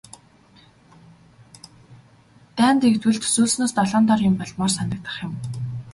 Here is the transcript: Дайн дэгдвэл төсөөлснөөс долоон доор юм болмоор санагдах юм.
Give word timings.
Дайн 2.57 2.77
дэгдвэл 2.79 3.19
төсөөлснөөс 3.21 3.73
долоон 3.75 4.03
доор 4.07 4.21
юм 4.29 4.35
болмоор 4.37 4.71
санагдах 4.77 5.15
юм. 5.27 5.33